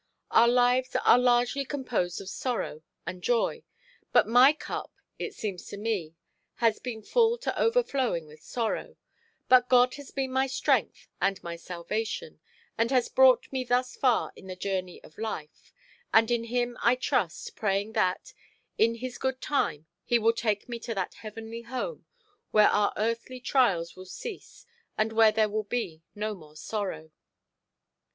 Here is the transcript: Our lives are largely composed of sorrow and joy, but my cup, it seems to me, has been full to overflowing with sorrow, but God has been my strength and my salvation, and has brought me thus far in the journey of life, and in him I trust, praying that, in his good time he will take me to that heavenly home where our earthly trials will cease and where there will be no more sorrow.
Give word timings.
Our 0.31 0.47
lives 0.47 0.95
are 0.95 1.19
largely 1.19 1.63
composed 1.63 2.19
of 2.21 2.27
sorrow 2.27 2.81
and 3.05 3.21
joy, 3.21 3.61
but 4.11 4.27
my 4.27 4.51
cup, 4.51 4.91
it 5.19 5.35
seems 5.35 5.67
to 5.67 5.77
me, 5.77 6.15
has 6.55 6.79
been 6.79 7.03
full 7.03 7.37
to 7.37 7.55
overflowing 7.61 8.25
with 8.25 8.41
sorrow, 8.41 8.95
but 9.47 9.69
God 9.69 9.93
has 9.97 10.09
been 10.09 10.31
my 10.31 10.47
strength 10.47 11.07
and 11.21 11.43
my 11.43 11.55
salvation, 11.55 12.39
and 12.79 12.89
has 12.89 13.09
brought 13.09 13.51
me 13.51 13.63
thus 13.63 13.95
far 13.95 14.33
in 14.35 14.47
the 14.47 14.55
journey 14.55 15.03
of 15.03 15.19
life, 15.19 15.71
and 16.11 16.31
in 16.31 16.45
him 16.45 16.79
I 16.81 16.95
trust, 16.95 17.55
praying 17.55 17.93
that, 17.93 18.33
in 18.79 18.95
his 18.95 19.19
good 19.19 19.39
time 19.39 19.85
he 20.03 20.17
will 20.17 20.33
take 20.33 20.67
me 20.67 20.79
to 20.79 20.95
that 20.95 21.13
heavenly 21.13 21.61
home 21.61 22.07
where 22.49 22.69
our 22.69 22.91
earthly 22.97 23.39
trials 23.39 23.95
will 23.95 24.05
cease 24.07 24.65
and 24.97 25.13
where 25.13 25.31
there 25.31 25.47
will 25.47 25.61
be 25.63 26.01
no 26.15 26.33
more 26.33 26.55
sorrow. 26.55 27.11